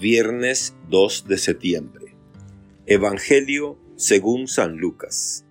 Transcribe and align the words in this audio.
Viernes 0.00 0.74
2 0.88 1.26
de 1.28 1.36
septiembre. 1.36 2.14
Evangelio 2.86 3.76
según 3.96 4.48
San 4.48 4.78
Lucas. 4.78 5.44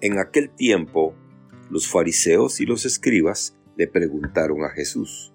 En 0.00 0.18
aquel 0.18 0.50
tiempo, 0.50 1.14
los 1.70 1.86
fariseos 1.86 2.60
y 2.60 2.66
los 2.66 2.84
escribas 2.84 3.56
le 3.76 3.86
preguntaron 3.86 4.64
a 4.64 4.70
Jesús, 4.70 5.32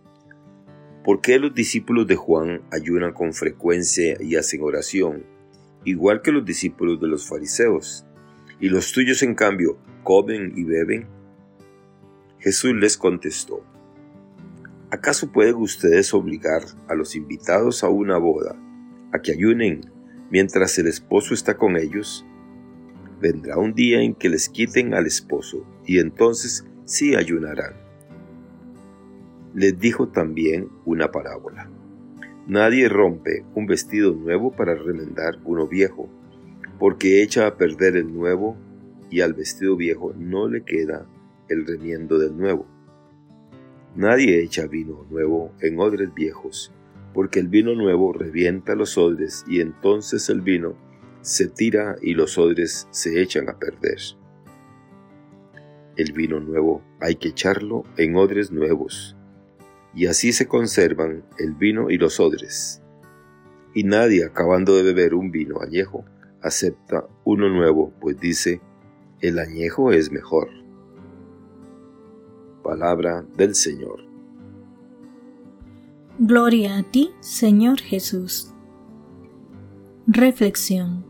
¿por 1.05 1.21
qué 1.21 1.39
los 1.39 1.55
discípulos 1.55 2.05
de 2.05 2.18
Juan 2.18 2.63
ayunan 2.74 3.14
con 3.14 3.34
frecuencia 3.34 4.18
y 4.20 4.36
hacen 4.36 4.64
oración, 4.64 5.24
igual 5.86 6.22
que 6.22 6.34
los 6.34 6.44
discípulos 6.44 7.00
de 7.00 7.08
los 7.08 7.26
fariseos, 7.26 8.06
y 8.60 8.68
los 8.68 8.92
tuyos 8.92 9.24
en 9.24 9.34
cambio 9.34 9.78
comen 10.04 10.52
y 10.58 10.66
beben? 10.66 11.08
Jesús 12.40 12.74
les 12.74 12.98
contestó, 12.98 13.64
¿Acaso 14.94 15.32
pueden 15.32 15.55
ustedes 15.55 16.14
obligar 16.14 16.62
a 16.88 16.93
los 16.93 17.16
invitados 17.16 17.84
a 17.84 17.89
una 17.89 18.20
boda 18.20 18.55
a 19.11 19.24
que 19.24 19.32
ayunen 19.32 19.92
mientras 20.29 20.78
el 20.78 20.86
esposo 20.86 21.33
está 21.33 21.57
con 21.57 21.78
ellos? 21.78 22.24
Vendrá 23.19 23.57
un 23.57 23.74
día 23.74 24.04
en 24.04 24.14
que 24.14 24.29
les 24.29 24.50
quiten 24.50 24.93
al 24.93 25.07
esposo 25.07 25.66
y 25.83 25.97
entonces 25.97 26.68
sí 26.86 27.16
ayunarán. 27.16 27.74
Les 29.56 29.79
dijo 29.79 30.10
también 30.10 30.69
una 30.86 31.10
parábola. 31.10 31.71
Nadie 32.45 32.88
rompe 32.88 33.44
un 33.55 33.66
vestido 33.66 34.14
nuevo 34.14 34.52
para 34.52 34.75
remendar 34.75 35.39
uno 35.44 35.67
viejo, 35.67 36.08
porque 36.78 37.23
echa 37.23 37.47
a 37.47 37.58
perder 37.58 37.97
el 37.97 38.14
nuevo 38.14 38.58
y 39.09 39.22
al 39.22 39.33
vestido 39.33 39.75
viejo 39.75 40.14
no 40.16 40.47
le 40.47 40.64
queda 40.64 41.08
el 41.50 41.66
remiendo 41.66 42.19
del 42.19 42.38
nuevo 42.38 42.72
Nadie 43.95 44.42
echa 44.42 44.66
vino 44.66 45.06
nuevo 45.11 45.52
en 45.61 45.80
odres 45.80 46.14
viejos, 46.14 46.72
porque 47.14 47.39
el 47.39 47.47
vino 47.47 47.75
nuevo 47.75 48.11
revienta 48.11 48.73
los 48.73 48.97
odres 48.97 49.45
y 49.47 49.61
entonces 49.61 50.30
el 50.30 50.42
vino 50.42 50.75
se 51.22 51.47
tira 51.47 51.95
y 52.02 52.16
los 52.16 52.38
odres 52.39 52.88
se 52.89 53.21
echan 53.21 53.49
a 53.49 53.59
perder. 53.59 53.99
El 55.95 56.11
vino 56.14 56.39
nuevo 56.39 56.81
hay 56.99 57.16
que 57.16 57.30
echarlo 57.30 57.83
en 57.97 58.16
odres 58.16 58.52
nuevos, 58.52 59.16
y 59.94 60.08
así 60.08 60.33
se 60.33 60.47
conservan 60.47 61.23
el 61.38 61.53
vino 61.53 61.91
y 61.91 61.97
los 61.97 62.19
odres. 62.19 62.81
Y 63.75 63.83
nadie 63.83 64.25
acabando 64.25 64.75
de 64.75 64.81
beber 64.81 65.14
un 65.14 65.30
vino 65.30 65.61
añejo 65.61 66.03
acepta 66.41 67.08
uno 67.23 67.47
nuevo, 67.47 67.94
pues 68.02 68.19
dice, 68.19 68.59
el 69.21 69.38
añejo 69.38 69.91
es 69.91 70.11
mejor. 70.11 70.62
Palabra 72.64 73.25
del 73.36 73.56
Señor. 73.56 74.06
Gloria 76.17 76.78
a 76.78 76.83
ti, 76.83 77.11
Señor 77.20 77.81
Jesús. 77.81 78.53
Reflexión. 80.08 81.05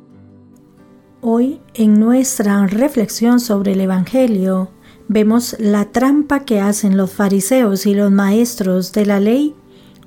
Hoy, 1.22 1.62
en 1.74 2.00
nuestra 2.00 2.66
reflexión 2.68 3.40
sobre 3.40 3.74
el 3.74 3.82
Evangelio, 3.82 4.72
vemos 5.08 5.56
la 5.60 5.92
trampa 5.92 6.44
que 6.44 6.60
hacen 6.60 6.98
los 6.98 7.12
fariseos 7.12 7.86
y 7.86 7.94
los 7.94 8.12
maestros 8.12 8.92
de 8.92 9.06
la 9.06 9.20
ley 9.20 9.56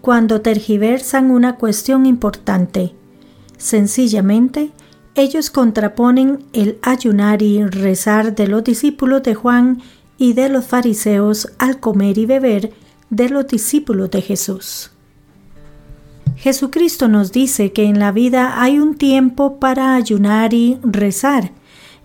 cuando 0.00 0.40
tergiversan 0.40 1.30
una 1.30 1.56
cuestión 1.56 2.06
importante. 2.06 2.94
Sencillamente, 3.56 4.72
ellos 5.14 5.50
contraponen 5.50 6.44
el 6.52 6.78
ayunar 6.82 7.40
y 7.40 7.64
rezar 7.64 8.34
de 8.34 8.48
los 8.48 8.62
discípulos 8.64 9.22
de 9.22 9.34
Juan 9.34 9.82
y 10.18 10.32
de 10.32 10.48
los 10.48 10.66
fariseos 10.66 11.48
al 11.58 11.80
comer 11.80 12.18
y 12.18 12.26
beber 12.26 12.72
de 13.10 13.28
los 13.28 13.46
discípulos 13.46 14.10
de 14.10 14.22
Jesús. 14.22 14.90
Jesucristo 16.36 17.08
nos 17.08 17.32
dice 17.32 17.72
que 17.72 17.84
en 17.84 17.98
la 17.98 18.12
vida 18.12 18.60
hay 18.62 18.78
un 18.78 18.96
tiempo 18.96 19.58
para 19.58 19.94
ayunar 19.94 20.52
y 20.54 20.78
rezar, 20.82 21.52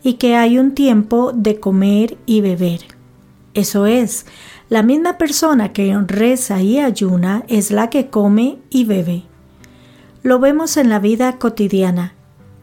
y 0.04 0.14
que 0.14 0.36
hay 0.36 0.58
un 0.58 0.74
tiempo 0.74 1.32
de 1.34 1.60
comer 1.60 2.18
y 2.26 2.42
beber. 2.42 2.82
Eso 3.54 3.86
es, 3.86 4.26
la 4.70 4.84
misma 4.84 5.18
persona 5.18 5.74
que 5.74 5.96
reza 6.08 6.62
y 6.62 6.80
ayuna 6.80 7.44
es 7.50 7.72
la 7.72 7.90
que 7.90 8.10
come 8.10 8.58
y 8.70 8.86
bebe. 8.86 9.24
Lo 10.24 10.40
vemos 10.40 10.78
en 10.78 10.90
la 10.90 11.00
vida 11.00 11.38
cotidiana. 11.38 12.14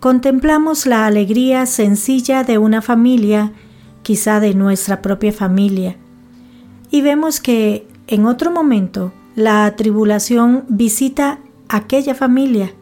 Contemplamos 0.01 0.87
la 0.87 1.07
alegría 1.07 1.67
sencilla 1.67 2.45
de 2.45 2.57
una 2.57 2.81
familia 2.81 3.53
quizá 4.09 4.41
de 4.41 4.55
nuestra 4.55 5.03
propia 5.03 5.35
familia. 5.35 5.99
Y 6.91 7.03
vemos 7.03 7.43
que 7.43 7.87
en 8.07 8.25
otro 8.25 8.51
momento 8.51 9.13
la 9.37 9.77
tribulación 9.77 10.65
visita 10.71 11.41
aquella 11.69 12.15
familia. 12.15 12.73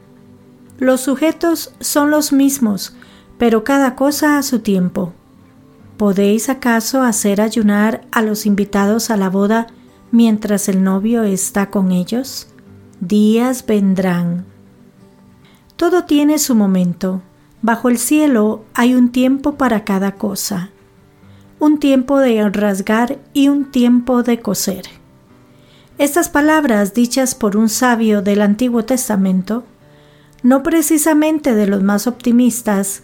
Los 0.79 1.01
sujetos 1.01 1.75
son 1.81 2.13
los 2.13 2.33
mismos, 2.33 2.95
pero 3.39 3.65
cada 3.65 3.97
cosa 3.97 4.39
a 4.39 4.45
su 4.45 4.61
tiempo. 4.61 5.15
¿Podéis 5.97 6.49
acaso 6.49 7.03
hacer 7.03 7.41
ayunar 7.41 8.07
a 8.13 8.23
los 8.23 8.47
invitados 8.47 9.11
a 9.11 9.17
la 9.17 9.29
boda 9.29 9.67
mientras 10.13 10.69
el 10.69 10.85
novio 10.85 11.25
está 11.25 11.71
con 11.71 11.91
ellos? 11.91 12.47
Días 13.01 13.67
vendrán. 13.67 14.45
Todo 15.75 16.05
tiene 16.05 16.39
su 16.39 16.55
momento. 16.55 17.21
Bajo 17.63 17.89
el 17.89 17.99
cielo 17.99 18.65
hay 18.75 18.95
un 18.95 19.11
tiempo 19.11 19.57
para 19.57 19.83
cada 19.83 20.13
cosa 20.13 20.71
un 21.59 21.79
tiempo 21.79 22.19
de 22.19 22.49
rasgar 22.51 23.19
y 23.33 23.49
un 23.49 23.71
tiempo 23.71 24.23
de 24.23 24.41
coser. 24.41 24.85
Estas 25.99 26.29
palabras 26.29 26.93
dichas 26.93 27.35
por 27.35 27.57
un 27.57 27.69
sabio 27.69 28.21
del 28.21 28.43
Antiguo 28.43 28.85
Testamento, 28.85 29.65
no 30.43 30.63
precisamente 30.63 31.55
de 31.55 31.67
los 31.67 31.83
más 31.83 32.07
optimistas, 32.07 33.03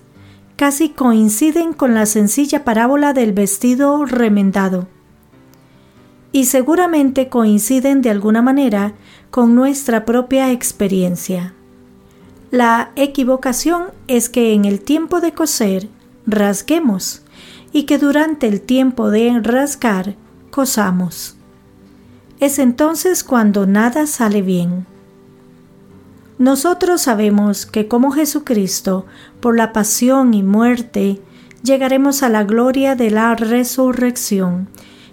casi 0.57 0.91
coinciden 0.91 1.73
con 1.73 1.95
la 1.95 2.05
sencilla 2.05 2.65
parábola 2.65 3.15
del 3.15 3.33
vestido 3.33 4.05
remendado. 4.05 4.87
Y 6.33 6.45
seguramente 6.45 7.29
coinciden 7.29 8.03
de 8.03 8.11
alguna 8.11 8.43
manera 8.43 8.93
con 9.31 9.55
nuestra 9.55 10.05
propia 10.05 10.53
experiencia. 10.53 11.55
La 12.51 12.93
equivocación 12.97 13.85
es 14.09 14.29
que 14.29 14.53
en 14.53 14.67
el 14.67 14.81
tiempo 14.81 15.21
de 15.21 15.33
coser 15.33 15.89
rasguemos 16.27 17.22
y 17.73 17.85
que 17.85 17.99
durante 17.99 18.47
el 18.47 18.61
tiempo 18.61 19.11
de 19.11 19.41
rascar 19.43 20.15
cosamos. 20.51 21.37
Es 22.41 22.59
entonces 22.59 23.25
cuando 23.25 23.67
nada 23.67 24.07
sale 24.07 24.43
bien. 24.43 24.87
Nosotros 26.39 27.03
sabemos 27.03 27.67
que 27.67 27.89
como 27.89 28.11
Jesucristo, 28.11 29.07
por 29.41 29.57
la 29.57 29.73
pasión 29.73 30.35
y 30.35 30.43
muerte, 30.43 31.21
llegaremos 31.63 32.23
a 32.23 32.29
la 32.29 32.45
gloria 32.45 32.97
de 32.97 33.11
la 33.11 33.35
resurrección, 33.37 34.69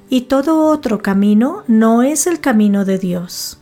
y 0.09 0.21
todo 0.21 0.65
otro 0.65 1.03
camino 1.03 1.63
no 1.67 2.01
es 2.01 2.25
el 2.25 2.39
camino 2.39 2.83
de 2.83 2.97
Dios. 2.97 3.59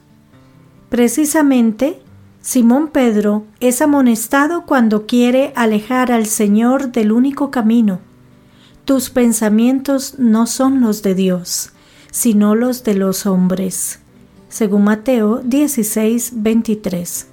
Precisamente, 0.90 2.00
Simón 2.40 2.88
Pedro 2.88 3.44
es 3.60 3.82
amonestado 3.82 4.66
cuando 4.66 5.06
quiere 5.06 5.52
alejar 5.56 6.14
al 6.14 6.26
Señor 6.26 6.94
del 6.94 7.12
único 7.12 7.52
camino, 7.52 8.00
tus 8.88 9.10
pensamientos 9.10 10.18
no 10.18 10.48
son 10.48 10.80
los 10.80 11.04
de 11.04 11.14
Dios, 11.14 11.72
sino 12.10 12.56
los 12.56 12.86
de 12.86 12.94
los 12.96 13.26
hombres. 13.26 14.00
Según 14.48 14.86
Mateo 14.86 15.42
16, 15.44 16.32
23. 16.36 17.28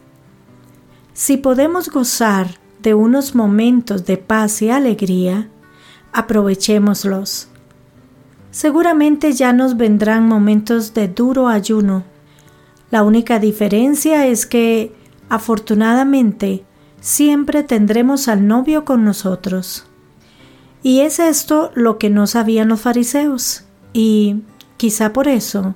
Si 1.12 1.36
podemos 1.36 1.90
gozar 1.90 2.58
de 2.82 2.94
unos 2.94 3.36
momentos 3.36 4.04
de 4.04 4.16
paz 4.16 4.62
y 4.62 4.70
alegría, 4.70 5.48
aprovechémoslos. 6.12 7.46
Seguramente 8.50 9.32
ya 9.32 9.52
nos 9.52 9.76
vendrán 9.76 10.26
momentos 10.26 10.92
de 10.92 11.06
duro 11.06 11.46
ayuno. 11.46 12.02
La 12.90 13.04
única 13.04 13.38
diferencia 13.38 14.26
es 14.26 14.44
que, 14.44 14.92
afortunadamente, 15.28 16.64
siempre 17.00 17.62
tendremos 17.62 18.26
al 18.26 18.48
novio 18.48 18.84
con 18.84 19.04
nosotros. 19.04 19.86
Y 20.84 21.00
es 21.00 21.18
esto 21.18 21.70
lo 21.74 21.96
que 21.96 22.10
no 22.10 22.26
sabían 22.26 22.68
los 22.68 22.82
fariseos. 22.82 23.64
Y 23.94 24.42
quizá 24.76 25.14
por 25.14 25.28
eso, 25.28 25.74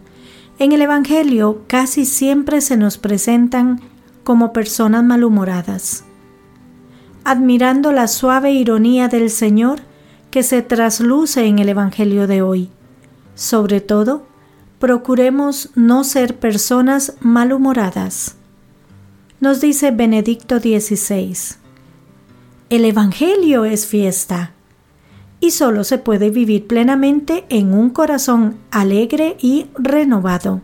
en 0.58 0.72
el 0.72 0.82
Evangelio 0.82 1.62
casi 1.66 2.04
siempre 2.04 2.60
se 2.60 2.76
nos 2.76 2.98
presentan 2.98 3.80
como 4.22 4.52
personas 4.52 5.02
malhumoradas. 5.02 6.04
Admirando 7.24 7.90
la 7.90 8.06
suave 8.06 8.52
ironía 8.52 9.08
del 9.08 9.30
Señor 9.30 9.80
que 10.30 10.42
se 10.42 10.60
trasluce 10.60 11.46
en 11.46 11.58
el 11.58 11.70
Evangelio 11.70 12.26
de 12.26 12.42
hoy. 12.42 12.70
Sobre 13.34 13.80
todo, 13.80 14.26
procuremos 14.78 15.70
no 15.74 16.04
ser 16.04 16.38
personas 16.38 17.14
malhumoradas. 17.20 18.36
Nos 19.40 19.62
dice 19.62 19.90
Benedicto 19.90 20.58
XVI, 20.58 21.34
el 22.68 22.84
Evangelio 22.84 23.64
es 23.64 23.86
fiesta 23.86 24.52
y 25.40 25.52
solo 25.52 25.84
se 25.84 25.98
puede 25.98 26.30
vivir 26.30 26.66
plenamente 26.66 27.44
en 27.48 27.72
un 27.72 27.90
corazón 27.90 28.58
alegre 28.70 29.36
y 29.40 29.66
renovado. 29.74 30.60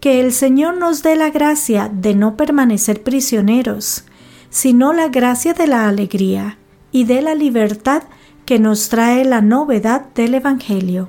Que 0.00 0.20
el 0.20 0.32
Señor 0.32 0.76
nos 0.76 1.02
dé 1.02 1.16
la 1.16 1.30
gracia 1.30 1.90
de 1.92 2.14
no 2.14 2.36
permanecer 2.36 3.02
prisioneros, 3.02 4.04
sino 4.50 4.92
la 4.92 5.08
gracia 5.08 5.54
de 5.54 5.66
la 5.66 5.88
alegría 5.88 6.58
y 6.92 7.04
de 7.04 7.22
la 7.22 7.34
libertad 7.34 8.04
que 8.44 8.58
nos 8.58 8.88
trae 8.88 9.24
la 9.24 9.40
novedad 9.40 10.06
del 10.14 10.34
Evangelio. 10.34 11.08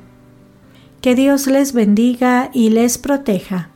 Que 1.01 1.15
Dios 1.15 1.47
les 1.47 1.73
bendiga 1.73 2.49
y 2.53 2.69
les 2.69 2.97
proteja. 2.97 3.69